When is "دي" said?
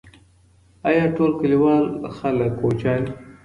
3.05-3.13